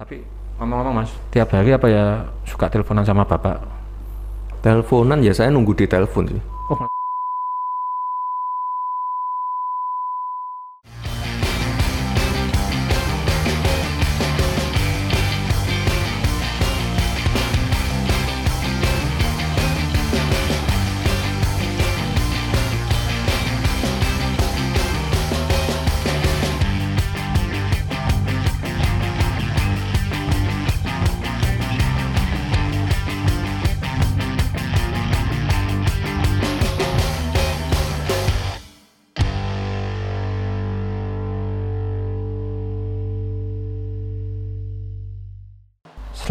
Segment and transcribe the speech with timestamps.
[0.00, 0.24] Tapi
[0.56, 3.60] ngomong-ngomong mas, tiap hari apa ya suka teleponan sama bapak?
[4.64, 6.40] Teleponan ya saya nunggu di telepon sih.
[6.72, 6.88] Oh,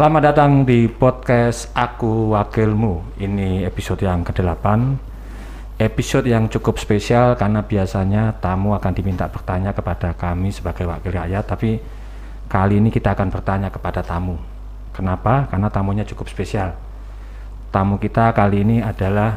[0.00, 3.20] Selamat datang di podcast Aku Wakilmu.
[3.20, 4.64] Ini episode yang ke-8.
[5.76, 11.44] Episode yang cukup spesial karena biasanya tamu akan diminta bertanya kepada kami sebagai wakil rakyat,
[11.44, 11.84] tapi
[12.48, 14.40] kali ini kita akan bertanya kepada tamu.
[14.96, 15.44] Kenapa?
[15.52, 16.72] Karena tamunya cukup spesial.
[17.68, 19.36] Tamu kita kali ini adalah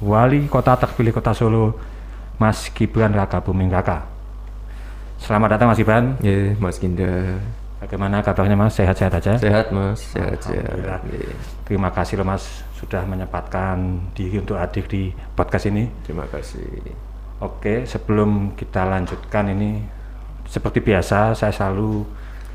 [0.00, 1.76] Wali Kota terpilih Kota Solo,
[2.40, 4.08] Mas Gibran Raka Buming Raka.
[5.20, 6.16] Selamat datang Mas Gibran.
[6.24, 7.36] Ya, Mas Ginda.
[7.78, 8.74] Bagaimana kabarnya Mas?
[8.74, 9.38] Sehat-sehat aja?
[9.38, 10.66] Sehat Mas, sehat sehat.
[10.66, 10.98] Alhamdulillah.
[11.30, 12.42] Ya, Terima kasih loh Mas
[12.74, 13.78] sudah menyempatkan
[14.12, 15.86] diri untuk hadir di podcast ini.
[16.02, 16.66] terima kasih.
[17.38, 19.78] Oke, sebelum kita lanjutkan ini
[20.42, 22.02] seperti biasa saya selalu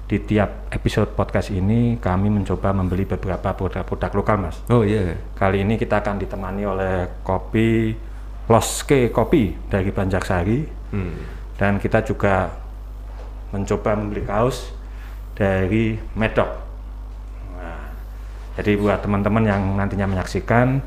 [0.03, 4.59] di tiap episode podcast ini kami mencoba membeli beberapa produk-produk lokal Mas.
[4.67, 5.15] Oh iya.
[5.33, 7.95] Kali ini kita akan ditemani oleh kopi
[8.43, 11.15] Loske Kopi dari Banjarsari Hmm.
[11.55, 12.53] dan kita juga
[13.49, 14.69] mencoba membeli kaos
[15.33, 16.49] dari Medok.
[17.57, 17.89] Nah,
[18.57, 20.81] jadi buat teman-teman yang nantinya menyaksikan,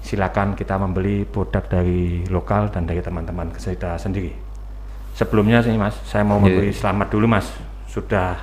[0.00, 4.32] silakan kita membeli produk dari lokal dan dari teman-teman kita sendiri.
[5.14, 6.44] Sebelumnya sih Mas, saya mau Iya.
[6.48, 7.46] memberi selamat dulu Mas,
[7.90, 8.38] sudah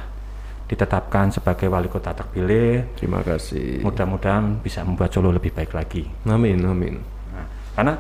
[0.68, 2.84] ditetapkan sebagai wali kota terpilih.
[3.00, 3.80] Terima kasih.
[3.82, 6.04] Mudah-mudahan bisa membuat Solo lebih baik lagi.
[6.28, 7.00] Amin, amin.
[7.32, 7.94] Nah, karena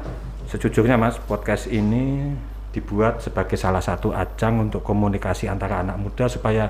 [0.51, 2.35] sejujurnya Mas, podcast ini
[2.75, 6.67] dibuat sebagai salah satu ajang untuk komunikasi antara anak muda supaya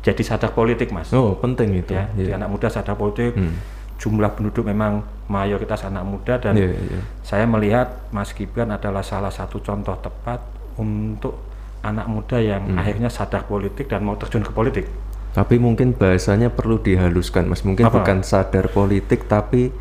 [0.00, 1.10] jadi sadar politik, Mas.
[1.10, 1.92] Oh, penting itu.
[1.92, 2.36] ya, jadi Iya.
[2.36, 3.34] anak muda sadar politik.
[3.34, 3.58] Hmm.
[3.98, 7.00] Jumlah penduduk memang mayoritas anak muda dan Iya, iya.
[7.20, 10.38] saya melihat Mas Gibran adalah salah satu contoh tepat
[10.76, 11.34] untuk
[11.80, 12.78] anak muda yang Hmm.
[12.78, 14.86] akhirnya sadar politik dan mau terjun ke politik.
[15.28, 17.62] Tapi mungkin bahasanya perlu dihaluskan, Mas.
[17.62, 18.00] Mungkin Apa?
[18.00, 19.74] bukan sadar politik tapi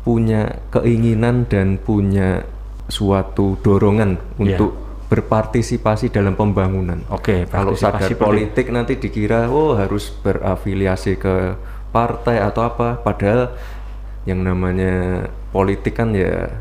[0.00, 2.46] punya keinginan dan punya
[2.88, 4.56] suatu dorongan Iya.
[4.56, 4.72] untuk
[5.08, 7.00] berpartisipasi dalam pembangunan.
[7.08, 11.56] Oke, Kalau sadar partisipasi politik nanti dikira oh harus berafiliasi ke
[11.88, 13.56] partai atau apa padahal
[14.28, 16.52] yang namanya politik kan ya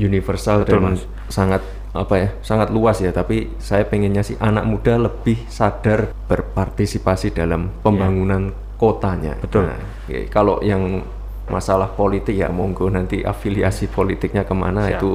[0.00, 1.04] universal Betul, dan Mas.
[1.28, 1.60] sangat
[1.92, 7.68] apa ya sangat luas ya tapi saya pengennya sih anak muda lebih sadar berpartisipasi dalam
[7.84, 9.44] pembangunan kotanya Iya.
[9.44, 9.64] Betul.
[9.68, 11.04] Nah, oke, kalau yang
[11.50, 14.96] masalah politik ya monggo nanti afiliasi politiknya ke mana Siap.
[14.96, 15.12] itu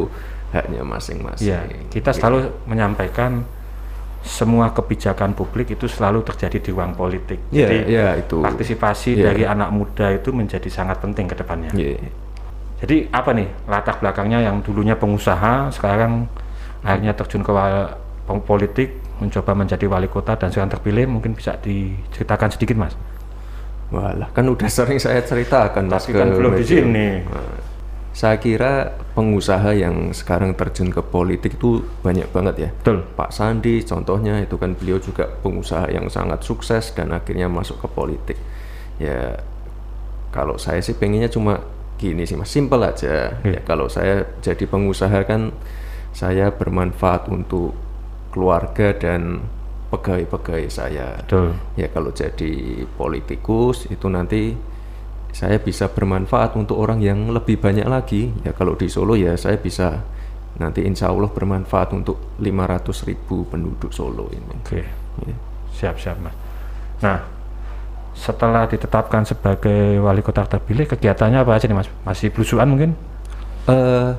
[0.56, 1.60] haknya masing-masing Iya,
[1.92, 3.44] kita selalu menyampaikan
[4.26, 7.38] semua kebijakan publik itu selalu terjadi di ruang politik.
[7.54, 8.42] Iya, Jadi iya, itu.
[8.42, 9.24] partisipasi Iya.
[9.30, 11.70] dari anak muda itu menjadi sangat penting ke depannya.
[11.78, 12.10] Iya.
[12.82, 16.26] Jadi apa nih latar belakangnya yang dulunya pengusaha sekarang
[16.82, 17.54] akhirnya terjun ke
[18.46, 22.98] politik, mencoba menjadi wali kota dan sekarang terpilih, mungkin bisa diceritakan sedikit mas.
[23.94, 27.22] Walah, kan udah sering saya ceritakan Mas Tapi kan belum di sini.
[27.22, 27.65] Nah,
[28.16, 32.70] saya kira pengusaha yang sekarang terjun ke politik itu banyak banget ya.
[32.72, 33.04] Betul.
[33.12, 37.88] Pak Sandi contohnya itu kan beliau juga pengusaha yang sangat sukses dan akhirnya masuk ke
[37.92, 38.40] politik.
[39.04, 39.44] Ya
[40.32, 41.60] kalau saya sih pengennya cuma
[42.00, 43.36] gini sih mas, simple aja.
[43.44, 43.60] Iya.
[43.60, 45.52] Ya kalau saya jadi pengusaha kan
[46.16, 47.76] saya bermanfaat untuk
[48.32, 49.44] keluarga dan
[49.92, 51.20] pegawai-pegawai saya.
[51.20, 51.60] Betul.
[51.76, 54.56] Ya kalau jadi politikus itu nanti
[55.36, 58.32] saya bisa bermanfaat untuk orang yang lebih banyak lagi.
[58.48, 60.00] Ya kalau di Solo ya saya bisa
[60.56, 64.56] nanti insya Allah bermanfaat untuk 500 ribu penduduk Solo ini.
[64.64, 64.80] Oke,
[65.28, 65.36] Ya.
[65.76, 66.32] siap-siap mas.
[67.04, 67.20] Nah,
[68.16, 71.92] setelah ditetapkan sebagai wali kota terpilih, kegiatannya apa aja nih mas?
[72.08, 72.96] Masih belusuan mungkin?
[73.68, 74.12] Eh,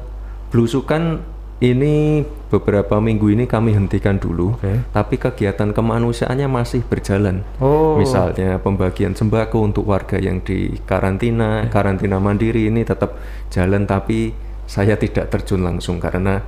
[0.52, 1.24] belusukan
[1.56, 4.84] ini beberapa minggu ini kami hentikan dulu, Oke.
[4.92, 7.40] tapi kegiatan kemanusiaannya masih berjalan.
[7.58, 11.72] Oh, Misalnya pembagian sembako untuk warga yang di karantina, Ya.
[11.72, 13.16] karantina mandiri ini tetap
[13.48, 14.36] jalan tapi
[14.68, 16.44] saya tidak terjun langsung karena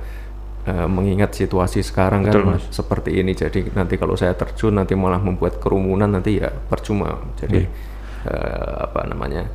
[0.67, 2.69] eh, mengingat situasi sekarang Betul, kan Mas.
[2.69, 3.33] seperti ini.
[3.33, 7.17] Jadi nanti kalau saya terjun nanti malah membuat kerumunan nanti ya percuma.
[7.39, 8.29] Jadi Iya.
[8.29, 9.47] eh, apa namanya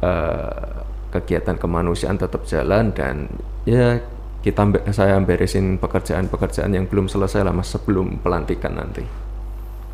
[0.00, 0.64] eh,
[1.12, 3.28] kegiatan kemanusiaan tetap jalan dan
[3.64, 4.00] ya
[4.46, 4.62] kita
[4.94, 9.02] saya beresin pekerjaan-pekerjaan yang belum selesai lah mas sebelum pelantikan nanti.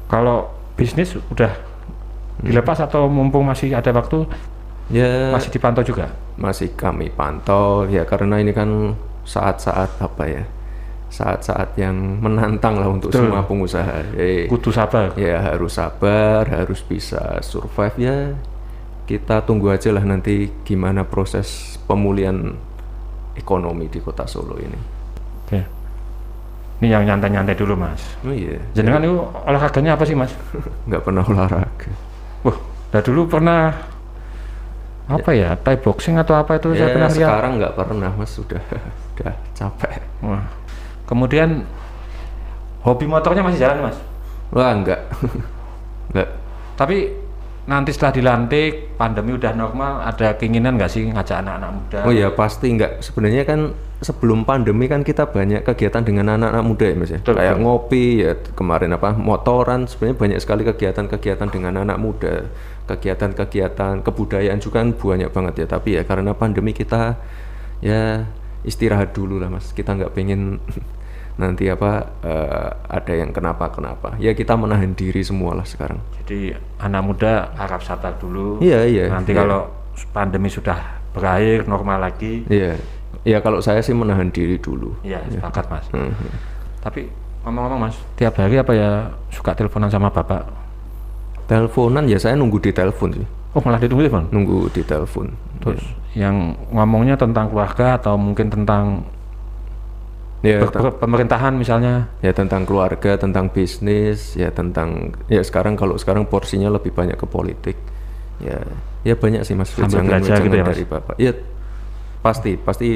[0.07, 1.53] Kalau bisnis udah
[2.39, 4.29] dilepas atau mumpung masih ada waktu
[4.91, 6.11] Ya masih dipantau juga?
[6.35, 10.43] masih kami pantau ya karena ini kan saat-saat apa ya
[11.09, 13.29] saat-saat yang menantang lah untuk Betul.
[13.29, 15.13] semua pengusaha Eh, Kudu sabar.
[15.15, 18.17] ya harus sabar harus bisa survive ya
[19.05, 22.57] kita tunggu aja lah nanti gimana proses pemulihan
[23.35, 24.79] ekonomi di kota Solo ini
[25.47, 25.61] Oke.
[26.83, 28.03] Ini yang nyantai-nyantai dulu mas.
[28.27, 29.15] oh iya Jenengan itu
[29.47, 30.35] olahraganya apa sih mas?
[30.91, 31.91] nggak pernah olahraga
[32.43, 32.57] Wah,
[32.91, 33.71] dari dulu pernah
[35.07, 35.55] apa ya?
[35.59, 37.29] Thai boxing atau apa itu saya ya pernah lihat.
[37.31, 38.63] sekarang nggak pernah mas sudah
[39.15, 40.43] udah capek Wah.
[41.07, 41.63] Kemudian
[42.83, 43.99] hobi motornya masih jalan mas.
[44.51, 45.01] wah nggak
[46.13, 46.29] nggak
[46.75, 46.97] Tapi
[47.63, 51.99] nanti setelah dilantik pandemi udah normal, ada keinginan nggak sih ngajak anak-anak muda?
[52.03, 53.03] Oh ya pasti nggak.
[53.03, 53.71] Sebenarnya kan
[54.03, 57.21] sebelum pandemi kan kita banyak kegiatan dengan anak-anak muda ya mas ya.
[57.23, 57.65] Betul, Kayak betul.
[57.65, 59.81] ngopi ya kemarin apa motoran.
[59.87, 62.35] Sebenarnya banyak sekali kegiatan-kegiatan dengan anak muda.
[62.91, 65.67] Kegiatan-kegiatan kebudayaan juga kan banyak banget ya.
[65.71, 67.15] Tapi ya karena pandemi kita
[67.79, 68.27] ya
[68.67, 69.71] istirahat dulu lah mas.
[69.71, 70.59] Kita nggak pengen
[71.43, 74.15] nanti apa eh, ada yang kenapa-kenapa.
[74.23, 75.99] Ya kita menahan diri semua lah sekarang.
[76.23, 78.63] Jadi anak muda harap sabar dulu.
[78.63, 79.05] Iya iya.
[79.11, 79.43] Nanti iya.
[79.43, 79.67] kalau
[80.15, 82.79] pandemi sudah berakhir normal lagi, Iya.
[83.23, 84.99] Ya kalau saya sih menahan diri dulu.
[85.07, 85.87] ya sepakat mas.
[85.95, 86.11] Hmm.
[86.83, 87.07] Tapi
[87.47, 88.91] ngomong-ngomong mas, tiap hari apa ya
[89.31, 90.43] suka teleponan sama bapak?
[91.47, 93.27] Teleponan ya saya nunggu di telepon sih.
[93.53, 94.25] Oh malah ditunggu telepon?
[94.33, 95.27] Nunggu di telepon.
[95.61, 95.83] Terus
[96.17, 99.05] yang ngomongnya tentang keluarga atau mungkin tentang
[100.43, 100.59] Ya,
[100.99, 102.11] pemerintahan misalnya?
[102.19, 107.27] ya tentang keluarga, tentang bisnis, ya tentang ya sekarang kalau sekarang porsinya lebih banyak ke
[107.31, 107.79] politik.
[108.43, 108.59] Ya,
[109.07, 110.71] ya banyak sih Mas Sambil wejangan- belajar gitu ya, Mas?
[110.75, 111.15] dari Bapak.
[111.23, 111.33] Ya
[112.27, 112.89] pasti, pasti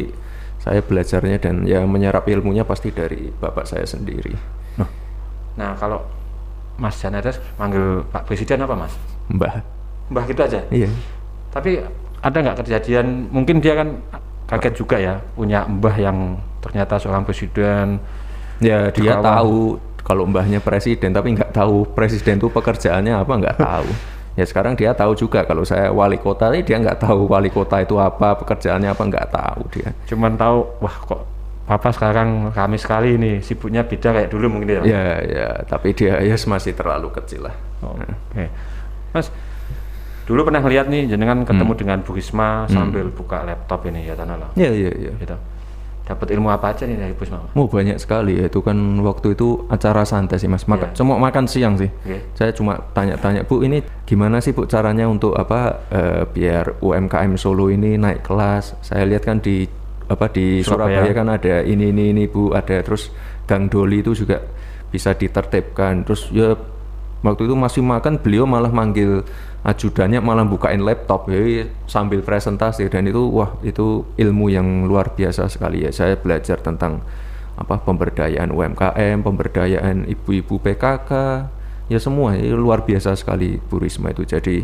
[0.58, 4.34] saya belajarnya dan ya menyerap ilmunya pasti dari Bapak saya sendiri.
[4.82, 4.90] Noh.
[5.54, 6.02] Nah kalau
[6.82, 8.90] Mas Janetes manggil Pak Presiden apa Mas?
[9.30, 9.62] Mbah.
[10.10, 10.66] Mbah gitu aja?
[10.74, 10.90] Iya.
[11.54, 11.78] Tapi
[12.18, 14.02] ada nggak kejadian, mungkin dia kan
[14.50, 18.02] kaget juga ya, punya mbah yang ternyata seorang presiden,
[18.58, 19.22] Ya dia Kawan.
[19.22, 19.58] tahu
[20.00, 23.88] kalau mbahnya presiden tapi nggak tahu presiden itu pekerjaannya apa nggak tahu.
[24.36, 27.80] Ya sekarang dia tahu juga kalau saya wali kota ini dia nggak tahu wali kota
[27.80, 29.88] itu apa pekerjaannya apa nggak tahu dia.
[30.04, 31.22] cuman tahu, wah kok
[31.66, 34.80] Papa sekarang kami sekali ini, sibuknya beda kayak dulu mungkin ya?
[34.86, 37.56] Ya ya tapi dia ya masih terlalu kecil lah.
[37.82, 38.46] Oh, Oke,
[39.10, 39.34] Mas,
[40.24, 44.38] dulu pernah lihat nih jenengan ketemu dengan Bu Risma sambil buka laptop ini ya tanah
[44.38, 45.10] lah, Ya ya ya.
[45.18, 45.34] gitu.
[46.06, 47.42] Dapat ilmu apa aja nih dari Bu Risma?
[47.42, 47.50] Mas?
[47.58, 50.62] Mau banyak sekali ya itu kan waktu itu acara santai sih mas.
[50.70, 51.02] Maka, Iya.
[51.02, 51.90] Cuma makan siang sih.
[51.90, 52.22] Oke.
[52.38, 57.66] Saya cuma tanya-tanya bu ini gimana sih bu caranya untuk apa eh, biar UMKM Solo
[57.74, 58.78] ini naik kelas.
[58.86, 59.66] Saya lihat kan di
[60.06, 61.02] apa di Surabaya.
[61.02, 63.10] Surabaya, kan ada ini ini ini bu ada terus
[63.50, 64.38] Gang Doli itu juga
[64.86, 66.06] bisa ditertibkan.
[66.06, 66.54] Terus ya
[67.24, 69.24] waktu itu masih makan beliau malah manggil
[69.66, 71.30] ajudannya malah bukain laptop.
[71.32, 72.86] Ya sambil presentasi.
[72.88, 75.90] Dan itu wah itu ilmu yang luar biasa sekali ya.
[75.90, 77.02] Saya belajar tentang
[77.56, 81.10] apa pemberdayaan UMKM pemberdayaan ibu-ibu PKK
[81.88, 82.36] ya semua.
[82.36, 84.28] Ya, luar biasa sekali Bu Risma itu.
[84.28, 84.62] Jadi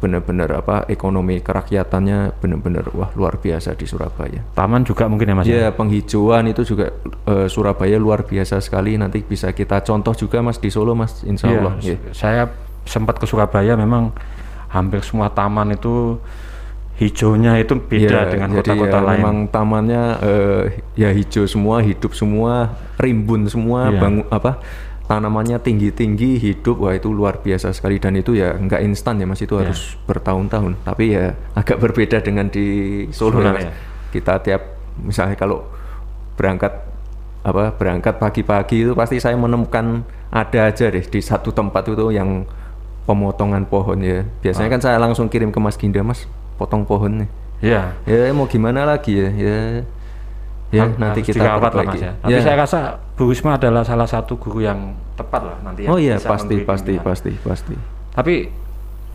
[0.00, 5.46] benar-benar apa ekonomi kerakyatannya benar-benar wah luar biasa di Surabaya Taman juga mungkin ya Mas?
[5.46, 6.90] Ya penghijauan itu juga
[7.28, 8.96] eh, Surabaya luar biasa sekali.
[8.96, 11.74] Nanti bisa kita contoh juga mas di Solo mas, Insya Iya, Allah.
[11.78, 11.96] ya.
[12.10, 12.42] saya
[12.84, 14.10] sempat ke Surabaya memang
[14.72, 16.18] hampir semua taman itu
[16.96, 19.18] hijaunya itu beda Ya, dengan kota-kota ya, lain.
[19.20, 20.62] Memang tamannya eh,
[20.96, 24.00] ya hijau semua, hidup semua, rimbun semua, Iya.
[24.00, 24.60] bangun apa
[25.10, 29.42] tanamannya tinggi-tinggi, hidup, wah itu luar biasa sekali dan itu ya nggak instan ya mas,
[29.42, 29.66] itu Iya.
[29.66, 30.78] harus bertahun-tahun.
[30.86, 32.66] Tapi ya agak berbeda dengan di
[33.10, 33.66] Solo ya, mas.
[33.66, 33.72] ya.
[34.10, 34.62] Kita tiap
[35.02, 35.66] misalnya kalau
[36.38, 36.86] berangkat
[37.42, 42.46] apa berangkat pagi-pagi itu pasti saya menemukan ada aja deh di satu tempat itu yang
[43.02, 44.22] pemotongan pohon ya.
[44.38, 44.74] Biasanya Ah.
[44.78, 47.28] kan saya langsung kirim ke Mas Ginda, Mas, potong pohon nih.
[47.60, 47.82] Iya.
[48.06, 49.28] Ya mau gimana lagi ya?
[49.32, 49.56] Ya,
[50.70, 51.86] ya Har- nanti kita perbaiki.
[51.88, 52.12] Mas ya.
[52.16, 52.78] Tapi saya rasa
[53.14, 54.78] Bu Risma adalah salah satu guru yang
[55.14, 57.74] tepat lah nanti oh iya pasti pasti pasti pasti.
[58.10, 58.46] Tapi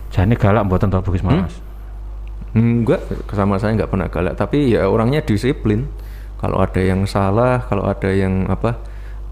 [0.09, 1.43] jane galak mboten to Bu Risma Hmm?
[1.43, 1.55] Mas.
[2.53, 4.33] Enggak, sama saya nggak pernah galak.
[4.33, 5.87] Tapi ya orangnya disiplin.
[6.35, 8.79] Kalau ada yang salah, kalau ada yang apa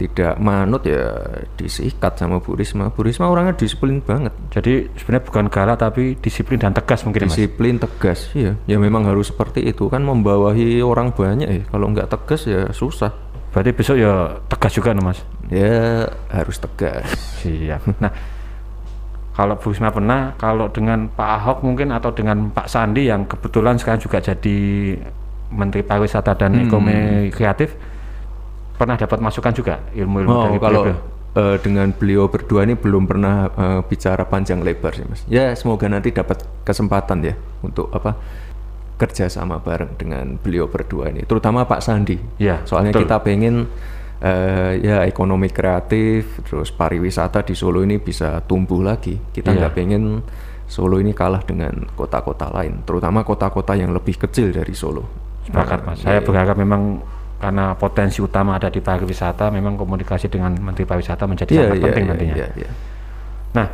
[0.03, 1.15] tidak manut ya
[1.55, 2.91] disikat sama Bu Risma.
[2.91, 4.36] Bu Risma orangnya disiplin banget.
[4.51, 7.39] Jadi sebenarnya bukan galak tapi disiplin dan tegas mungkin ya, Mas.
[7.39, 8.60] Disiplin tegas, iya.
[8.67, 11.63] Ya memang harus seperti itu kan membawahi orang banyak ya.
[11.72, 13.15] Kalau nggak tegas ya susah.
[13.55, 15.19] Berarti besok ya tegas juga nih Mas.
[15.48, 17.07] Ya harus tegas.
[17.39, 17.81] Siap.
[18.03, 18.12] Nah,
[19.33, 23.79] kalau Bu Risma pernah, kalau dengan Pak Ahok mungkin atau dengan Pak Sandi yang kebetulan
[23.79, 24.57] sekarang juga jadi
[25.53, 26.65] Menteri Pariwisata dan Hmm.
[26.65, 27.77] Ekonomi Kreatif,
[28.74, 31.00] pernah dapat masukan juga ilmu-ilmu Oh, dari kalau beliau?
[31.34, 35.22] eh, dengan beliau berdua ini belum pernah eh, bicara panjang lebar sih mas.
[35.25, 38.18] Ya semoga nanti dapat kesempatan ya untuk apa
[38.94, 42.15] kerja sama bareng dengan beliau berdua ini, terutama Pak Sandi.
[42.38, 43.03] Iya, Soalnya betul.
[43.03, 43.56] kita pengen
[44.22, 49.18] eh, ya ekonomi kreatif, terus pariwisata di Solo ini bisa tumbuh lagi.
[49.30, 49.58] Kita Iya.
[49.60, 50.03] nggak pengen
[50.63, 55.03] Solo ini kalah dengan kota-kota lain, terutama kota-kota yang lebih kecil dari Solo.
[55.44, 56.00] Sepakat Nah, mas.
[56.00, 57.03] Saya berharap memang
[57.43, 61.83] karena potensi utama ada di pariwisata, memang komunikasi dengan Menteri Pariwisata menjadi Iya, sangat iya,
[61.83, 62.35] penting iya, nantinya.
[62.39, 62.69] iya, iya.
[63.51, 63.67] Nah,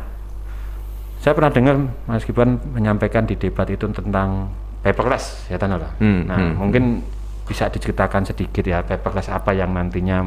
[1.22, 1.74] saya pernah dengar
[2.10, 4.50] Mas Gibran menyampaikan di debat itu tentang
[4.82, 6.02] paperless, ya Tanah.
[6.02, 7.06] Hmm, nah, hmm, mungkin
[7.46, 10.26] bisa diceritakan sedikit ya paperless apa yang nantinya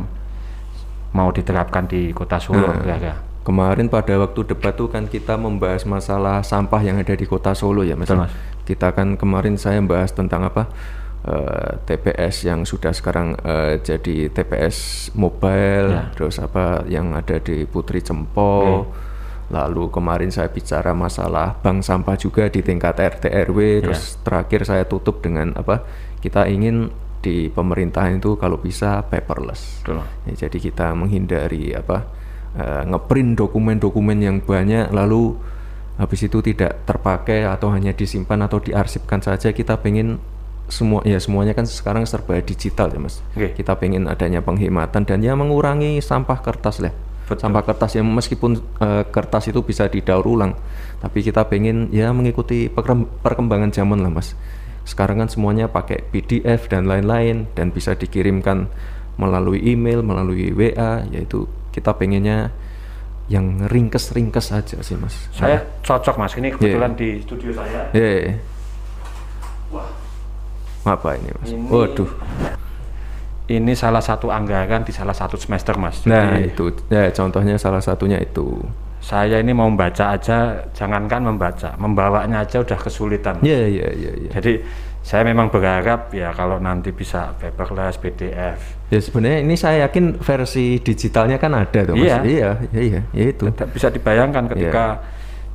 [1.12, 2.80] mau diterapkan di Kota Solo, Nah.
[2.80, 3.16] kira-kira.
[3.44, 7.84] Kemarin pada waktu debat tuh kan kita membahas masalah sampah yang ada di kota Solo
[7.84, 8.08] ya mas.
[8.08, 8.32] Betul, Mas.
[8.64, 10.72] Kita kan kemarin saya bahas tentang apa
[11.24, 16.04] eh, TPS yang sudah sekarang eh, jadi TPS mobile, Ya.
[16.16, 18.88] terus apa yang ada di Putri Cempo.
[19.52, 23.60] Lalu kemarin saya bicara masalah bank sampah juga di tingkat RT RW.
[23.86, 25.84] Terus terakhir saya tutup dengan apa
[26.24, 26.90] kita ingin
[27.24, 29.84] di pemerintahan itu kalau bisa paperless.
[29.84, 30.02] Betul.
[30.26, 32.08] Ya, jadi kita menghindari apa
[32.58, 35.38] eh, ngeprint dokumen-dokumen yang banyak lalu
[35.94, 40.18] habis itu tidak terpakai atau hanya disimpan atau diarsipkan saja kita pengen
[40.68, 43.54] semua ya semuanya kan sekarang serba digital ya mas Oke.
[43.54, 46.94] kita pengen adanya penghematan dan ya mengurangi sampah kertas lah
[47.34, 50.54] sampah kertas yang meskipun eh, kertas itu bisa didaur ulang
[51.00, 54.38] tapi kita pengen ya mengikuti perkem- perkembangan zaman lah mas
[54.84, 58.68] sekarang kan semuanya pakai PDF dan lain-lain dan bisa dikirimkan
[59.16, 62.52] melalui email melalui WA yaitu kita pengennya
[63.32, 67.00] yang ringkes-ringkes aja sih mas Saya cocok Mas, ini kebetulan Iya.
[67.00, 67.88] di studio saya.
[67.96, 68.36] Eh.
[70.84, 71.50] Apa ini mas?
[71.50, 72.12] Ini- Waduh.
[73.44, 76.00] Ini salah satu anggaran di salah satu semester Mas.
[76.08, 78.64] Nah Jadi, itu, ya contohnya salah satunya itu.
[79.04, 83.44] saya ini mau membaca aja, jangankan membaca, membawanya aja udah kesulitan.
[83.44, 84.30] Ya ya ya ya.
[84.40, 84.64] Jadi
[85.04, 90.80] saya memang berharap ya kalau nanti bisa paperless, PDF, Ya sebenarnya ini saya yakin versi
[90.80, 92.08] digitalnya kan ada tuh mas.
[92.08, 92.18] Iya.
[92.24, 93.52] Iya iya iya ya itu.
[93.76, 95.04] bisa dibayangkan ketika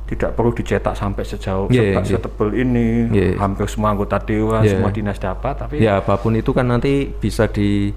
[0.09, 2.11] tidak perlu dicetak sampai sejauh Iya, seba- iya.
[2.17, 3.37] setebel ini, Iya.
[3.37, 4.73] hampir semua anggota dewan, Iya.
[4.73, 7.93] semua dinas dapat, tapi Ya apa pun itu kan nanti bisa di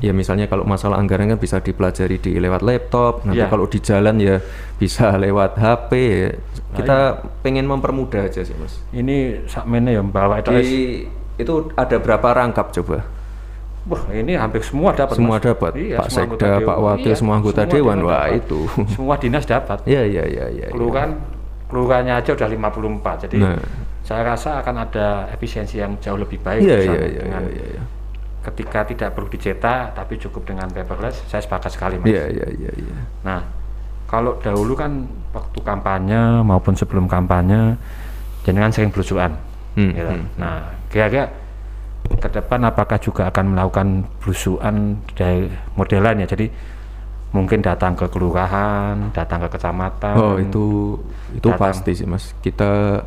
[0.00, 3.24] ya misalnya kalau masalah anggaran kan bisa dipelajari di lewat laptop.
[3.24, 3.48] Nanti Iya.
[3.48, 4.36] kalau di jalan ya
[4.76, 5.90] bisa lewat HP.
[5.96, 6.30] ya.
[6.70, 6.98] Kita
[7.40, 8.78] pengen mempermudah aja sih mas.
[8.90, 11.02] ini sakmene ya membawa itu Di,
[11.36, 13.02] itu ada berapa rangkap coba?
[13.88, 15.16] Wah, ini hampir semua dapat.
[15.16, 15.44] Semua Mas.
[15.46, 15.72] dapat.
[15.72, 16.50] Iya, Pak semua Sekda.
[16.60, 17.98] Pak Wakil, semua anggota dewan.
[18.04, 18.44] Wah, dapat.
[18.44, 18.60] itu.
[18.92, 19.78] Semua dinas dapat.
[19.88, 20.66] Ya ya ya ya.
[20.66, 20.66] ya.
[20.68, 21.16] Kelurahan
[21.66, 23.24] kelurahannya aja udah 54.
[23.24, 23.56] Jadi Nah.
[24.02, 27.82] saya rasa akan ada efisiensi yang jauh lebih baik Iya iya iya dengan iya iya.
[28.42, 31.24] ketika tidak perlu dicetak tapi cukup dengan paperless.
[31.24, 32.10] Saya sepakat sekali, Mas.
[32.10, 32.96] Iya iya iya iya.
[33.22, 33.40] Nah,
[34.04, 37.78] kalau dahulu kan waktu kampanye maupun sebelum kampanye
[38.42, 39.30] jenengan sering belusukan.
[39.72, 40.10] Hmm, gitu.
[40.10, 41.30] hmm, Nah, kira-kira
[42.18, 45.46] ke depan apakah juga akan melakukan belusukan dari
[45.78, 46.26] modelan ya?
[46.26, 46.50] Jadi
[47.30, 50.14] mungkin datang ke kelurahan, datang ke kecamatan.
[50.18, 50.98] Oh itu
[51.30, 51.60] itu datang.
[51.62, 52.34] pasti sih mas.
[52.42, 53.02] Kita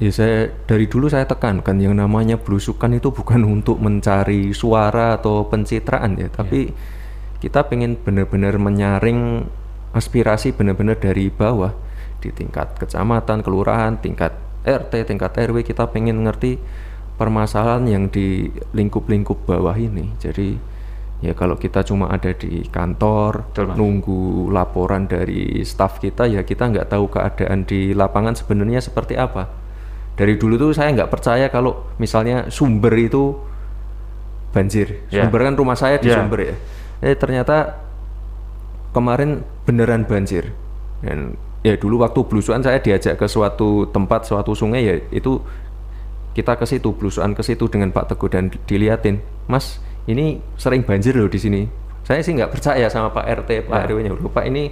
[0.00, 5.44] ya saya dari dulu saya tekankan yang namanya belusukan itu bukan untuk mencari suara atau
[5.46, 6.72] pencitraan ya, tapi
[7.44, 9.44] kita pengen benar-benar menyaring
[9.92, 11.76] aspirasi benar-benar dari bawah
[12.18, 14.32] di tingkat kecamatan, kelurahan, tingkat
[14.64, 16.56] RT, tingkat RW kita pengen ngerti
[17.14, 20.10] permasalahan yang di lingkup-lingkup bawah ini.
[20.18, 20.58] Jadi
[21.22, 26.68] ya kalau kita cuma ada di kantor Betul, nunggu laporan dari staf kita ya kita
[26.68, 29.46] nggak tahu keadaan di lapangan sebenarnya seperti apa.
[30.14, 33.34] Dari dulu tuh saya nggak percaya kalau misalnya sumber itu
[34.54, 35.06] banjir.
[35.10, 35.26] Ya.
[35.26, 36.22] Sumber kan rumah saya di Ya.
[36.22, 36.54] sumber ya.
[37.02, 37.78] Eh ternyata
[38.94, 40.54] kemarin beneran banjir.
[41.02, 41.34] Dan
[41.66, 45.42] ya dulu waktu belusuan saya diajak ke suatu tempat, suatu sungai ya itu
[46.34, 51.14] kita ke situ belusuan ke situ dengan Pak Teguh dan diliatin, Mas ini sering banjir
[51.14, 51.62] loh di sini.
[52.04, 53.86] Saya sih nggak percaya sama Pak RT, Pak Ya.
[53.88, 54.12] RW-nya.
[54.12, 54.68] Loh, Pak ini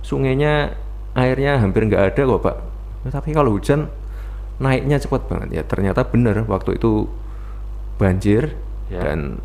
[0.00, 0.72] sungainya
[1.12, 2.56] airnya hampir nggak ada kok Pak.
[3.04, 3.92] "Ya, tapi kalau hujan
[4.56, 5.62] naiknya cepat banget ya.
[5.66, 7.10] Ternyata benar waktu itu
[8.00, 8.56] banjir
[8.88, 9.00] Ya.
[9.08, 9.40] dan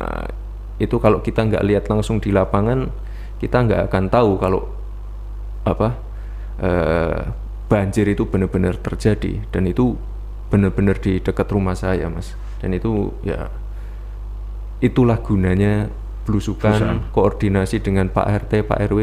[0.00, 0.28] uh,
[0.76, 2.88] itu kalau kita nggak lihat langsung di lapangan
[3.36, 4.64] kita nggak akan tahu kalau
[5.64, 5.92] apa
[6.56, 7.20] eh,
[7.68, 9.96] banjir itu benar-benar terjadi dan itu
[10.52, 13.50] benar-benar di dekat rumah saya mas dan itu ya
[14.78, 15.88] itulah gunanya
[16.26, 19.00] belusukan koordinasi dengan Pak RT Pak RW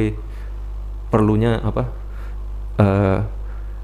[1.10, 1.84] perlunya apa
[2.78, 3.20] eh,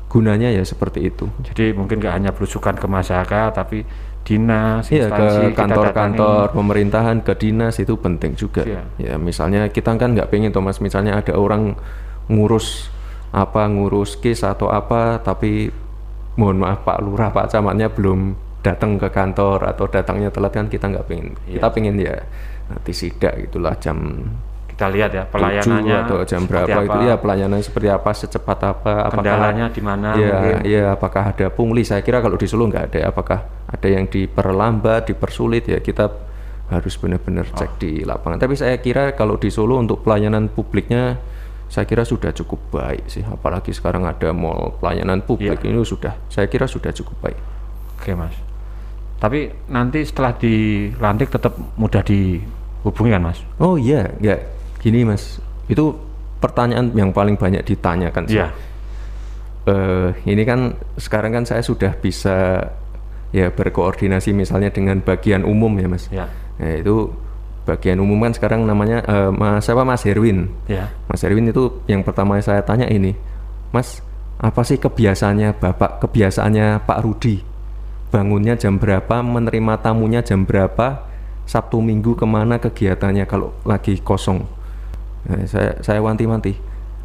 [0.09, 1.29] gunanya ya seperti itu.
[1.45, 3.85] Jadi mungkin nggak hanya berusukan ke masyarakat, tapi
[4.25, 8.65] dinas, instansi, ke kantor-kantor pemerintahan, ke dinas itu penting juga.
[8.65, 8.83] Iya.
[8.97, 11.77] Ya misalnya kita kan nggak pengen Thomas, misalnya ada orang
[12.25, 12.89] ngurus
[13.29, 15.69] apa ngurus case atau apa, tapi
[16.39, 20.87] mohon maaf Pak Lurah, Pak Camatnya belum datang ke kantor atau datangnya telat kan kita
[20.87, 21.35] nggak pengen.
[21.43, 21.59] Iya.
[21.59, 22.15] Kita pengen ya
[22.71, 23.97] nanti sidak gitulah jam
[24.69, 26.95] Kita lihat ya 7 pelayanannya atau jam berapa itu.
[26.95, 30.55] Apa, ya pelayanan seperti apa secepat apa apakah kendalanya di mana ya mungkin.
[30.63, 31.83] ya apakah ada pungli?
[31.83, 33.11] Saya kira kalau di Solo nggak ada.
[33.11, 35.67] Apakah ada yang diperlambat dipersulit?
[35.67, 36.07] Ya kita
[36.71, 38.39] harus benar-benar cek di lapangan.
[38.39, 41.19] Tapi saya kira kalau di Solo untuk pelayanan publiknya
[41.69, 45.69] saya kira sudah cukup baik sih apalagi sekarang ada mall pelayanan publik Iya.
[45.69, 47.37] ini sudah saya kira sudah cukup baik
[47.95, 48.31] Oke mas.
[49.19, 53.39] Tapi nanti setelah dilantik tetap mudah dihubungi kan mas?
[53.57, 54.39] oh iya nggak
[54.79, 55.93] gini mas itu
[56.39, 58.49] pertanyaan yang paling banyak ditanyakan sih Iya.
[59.67, 62.65] eh ini kan sekarang kan saya sudah bisa
[63.29, 66.09] ya berkoordinasi misalnya dengan bagian umum ya mas.
[66.09, 66.25] Ya.
[66.57, 67.13] Nah, itu
[67.69, 70.49] bagian umum kan sekarang namanya eh, Mas siapa Mas Herwin.
[70.65, 70.89] Ya.
[71.05, 73.13] Mas Herwin itu yang pertama saya tanya ini,
[73.69, 74.01] Mas
[74.41, 77.45] apa sih kebiasaannya Bapak, kebiasaannya Pak Rudi?
[78.09, 81.05] Bangunnya jam berapa, menerima tamunya jam berapa,
[81.45, 84.41] Sabtu Minggu ke mana kegiatannya kalau lagi kosong?
[85.29, 86.57] Nah, saya saya wanti-wanti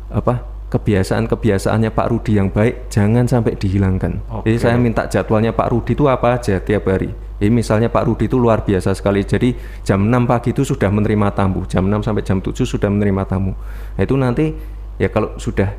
[0.09, 4.43] apa kebiasaan-kebiasaannya Pak Rudi yang baik jangan sampai dihilangkan.
[4.43, 4.63] Jadi Oke.
[4.63, 7.15] saya minta jadwalnya Pak Rudi itu apa aja tiap hari.
[7.39, 9.23] Jadi misalnya Pak Rudi itu luar biasa sekali.
[9.23, 9.55] Jadi
[9.85, 13.53] jam 6 pagi itu sudah menerima tamu, jam 6 sampai jam 7 sudah menerima tamu.
[13.95, 14.55] Nah, itu nanti
[14.99, 15.75] ya kalau sudah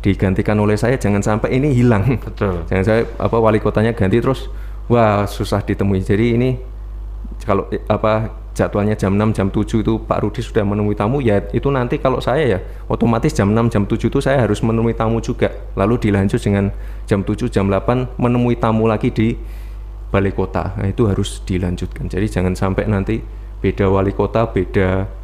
[0.00, 2.16] digantikan oleh saya jangan sampai ini hilang.
[2.16, 2.64] Betul.
[2.72, 4.48] Jangan saya apa wali kotanya ganti terus
[4.88, 6.00] wah susah ditemui.
[6.00, 6.50] Jadi ini
[7.44, 11.38] kalau eh, apa jadwalnya jam 6 jam 7 itu Pak Rudi sudah menemui tamu ya
[11.54, 12.58] itu nanti kalau saya ya
[12.90, 15.50] otomatis jam 6 jam 7 itu saya harus menemui tamu juga.
[15.78, 16.74] Lalu dilanjut dengan
[17.06, 19.38] jam 7 jam 8 menemui tamu lagi di
[20.10, 20.74] balai kota.
[20.74, 22.10] Nah, itu harus dilanjutkan.
[22.10, 23.22] Jadi jangan sampai nanti
[23.60, 25.20] beda wali kota beda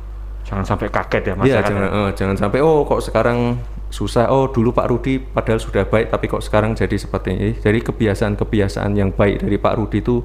[0.47, 1.67] Jangan sampai kaget ya Iya masyarakat.
[1.67, 3.59] jangan eh, jangan sampai oh kok sekarang
[3.91, 4.31] susah.
[4.31, 7.51] Oh dulu Pak Rudi padahal sudah baik tapi kok sekarang jadi seperti ini.
[7.59, 10.23] Jadi kebiasaan-kebiasaan yang baik dari Pak Rudi itu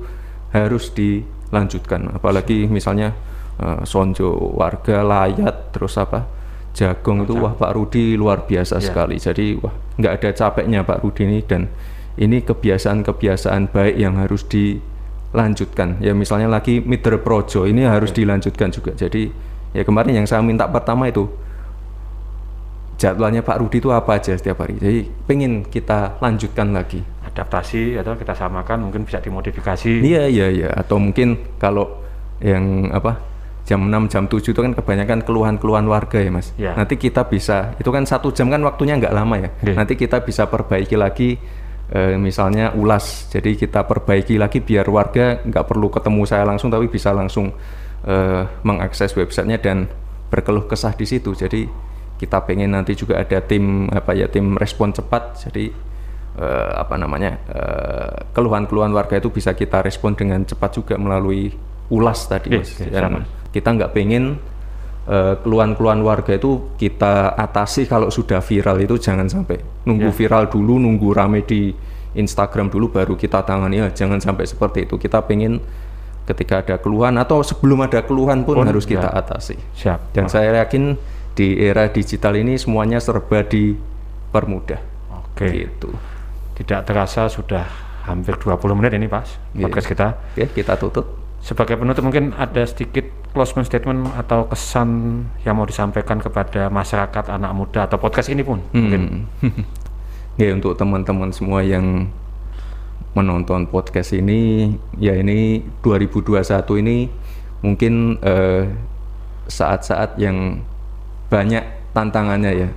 [0.54, 0.94] harus
[1.52, 3.12] dilanjutkan apalagi misalnya
[3.60, 6.24] eh, sonjo warga layat terus apa?
[6.72, 8.86] Jagong itu wah Pak Rudi luar biasa Iya.
[8.88, 9.20] sekali.
[9.20, 11.44] Jadi wah nggak ada capeknya Pak Rudi ini.
[11.44, 11.68] Dan
[12.16, 16.00] ini kebiasaan-kebiasaan baik yang harus dilanjutkan.
[16.00, 18.96] Ya misalnya lagi Mitra Projo ini harus dilanjutkan juga.
[18.96, 19.28] Jadi
[19.76, 21.28] ya kemarin yang saya minta pertama itu
[22.96, 24.80] jadwalnya Pak Rudi itu apa aja setiap hari?
[24.80, 30.04] Jadi pengen kita lanjutkan lagi Adaptasi atau kita samakan mungkin bisa dimodifikasi.
[30.04, 32.04] iya iya iya atau mungkin kalau
[32.44, 33.18] yang apa
[33.64, 36.76] jam 6 jam 7 itu kan kebanyakan keluhan-keluhan warga ya mas Iya.
[36.76, 39.74] nanti kita bisa itu kan satu jam kan waktunya nggak lama ya Iya.
[39.78, 41.38] nanti kita bisa perbaiki lagi
[41.88, 46.90] eh, misalnya ulas jadi kita perbaiki lagi biar warga nggak perlu ketemu saya langsung tapi
[46.90, 47.54] bisa langsung
[48.04, 49.86] eh, mengakses websitenya dan
[50.28, 51.70] berkeluh kesah di situ jadi
[52.18, 55.70] kita pengen nanti juga ada tim apa ya tim respon cepat jadi
[56.36, 61.52] eh, apa namanya eh, keluhan-keluhan warga itu bisa kita respon dengan cepat juga melalui
[61.90, 63.20] ulas tadi Oke, mas oke, Dan sama.
[63.52, 64.24] kita nggak pengen
[65.06, 70.16] eh, keluhan-keluhan warga itu kita atasi kalau sudah viral itu jangan sampai nunggu Ya.
[70.16, 71.74] viral dulu nunggu rame di
[72.12, 75.64] Instagram dulu baru kita tangani ya jangan sampai seperti itu kita pengen
[76.22, 79.20] ketika ada keluhan atau sebelum ada keluhan pun, Pun, harus kita ya.
[79.20, 80.12] atasi Siap.
[80.16, 80.96] dan saya yakin
[81.34, 84.80] di era digital ini semuanya serba dipermudah
[85.24, 85.48] Oke.
[85.50, 85.90] gitu
[86.54, 87.66] Tidak terasa sudah
[88.04, 89.66] hampir 20 menit ini Pak Iya.
[89.66, 90.08] podcast kita.
[90.34, 91.06] oke kita tutup
[91.42, 93.02] Sebagai penutup mungkin ada sedikit
[93.34, 98.62] closing statement atau kesan yang mau disampaikan kepada masyarakat anak muda atau podcast ini pun
[98.70, 99.26] mungkin.
[99.42, 99.66] Hmm.
[100.42, 102.14] ya untuk teman-teman semua yang
[103.18, 106.46] menonton podcast ini ya ini 2021
[106.86, 107.10] ini
[107.66, 108.70] mungkin eh,
[109.50, 110.62] saat-saat yang
[111.28, 112.70] banyak tantangannya ya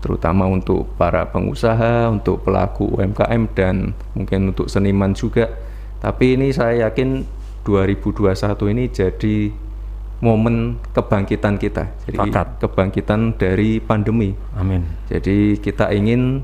[0.00, 5.52] terutama untuk para pengusaha, untuk pelaku UMKM dan mungkin untuk seniman juga.
[6.00, 7.24] Tapi ini saya yakin
[7.68, 9.36] 2021 ini jadi
[10.24, 11.92] momen kebangkitan kita.
[12.08, 12.46] Jadi Sepakat.
[12.60, 14.32] kebangkitan dari pandemi.
[14.56, 14.84] Amin.
[15.08, 16.40] Jadi kita ingin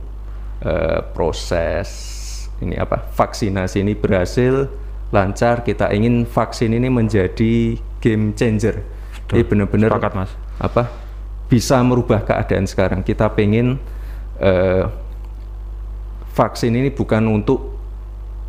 [0.61, 1.89] eh, proses
[2.61, 4.69] ini apa vaksinasi ini berhasil
[5.13, 5.65] lancar.
[5.65, 8.85] Kita ingin vaksin ini menjadi game changer.
[9.27, 10.31] Jadi benar-benar Sepakat, Mas.
[10.63, 11.06] apa
[11.47, 13.01] bisa merubah keadaan sekarang.
[13.07, 13.79] Kita pengen
[14.43, 14.85] eh,
[16.35, 17.77] vaksin ini bukan untuk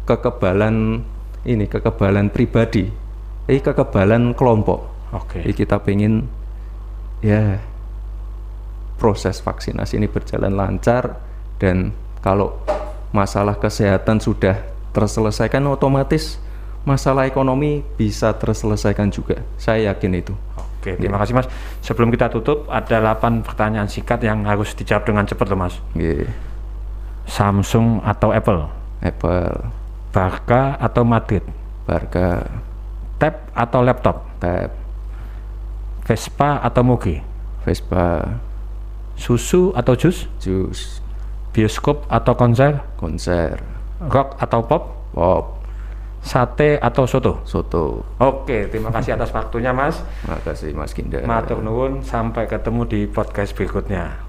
[0.07, 1.03] kekebalan
[1.47, 2.91] ini kekebalan pribadi,
[3.47, 4.91] tapi kekebalan kelompok.
[5.15, 5.39] Oke.
[5.39, 6.27] Jadi kita pengen
[7.23, 7.63] ya
[8.99, 11.21] proses vaksinasi ini berjalan lancar
[11.61, 12.59] dan kalau
[13.15, 14.59] masalah kesehatan sudah
[14.91, 16.41] terselesaikan otomatis
[16.83, 19.43] masalah ekonomi bisa terselesaikan juga.
[19.59, 20.33] Saya yakin itu.
[20.77, 21.49] Oke, terima kasih Mas.
[21.81, 25.75] Sebelum kita tutup, ada 8 pertanyaan singkat yang harus dijawab dengan cepat loh Mas.
[25.97, 26.29] Nggih.
[27.27, 28.69] Samsung atau Apple?
[29.03, 29.51] Apple,
[30.13, 31.43] Barca atau Madrid?
[31.83, 32.45] Barca,
[33.17, 34.23] Tab atau laptop?
[34.37, 34.71] Tab,
[36.05, 37.19] Vespa atau Mugi?
[37.65, 38.37] Vespa,
[39.17, 40.29] Susu atau jus?
[40.39, 41.01] Jus,
[41.51, 42.79] Bioskop atau konser?
[43.01, 43.59] konser,
[44.07, 44.83] Rock atau pop?
[45.17, 45.56] pop,
[46.27, 47.39] Sate atau soto?
[47.47, 48.03] soto.
[48.19, 50.03] Oke, terima kasih atas waktunya Mas.
[50.27, 51.23] Makasih Mas Ginda.
[51.23, 54.26] Matur nuwun, sampai ketemu di podcast berikutnya.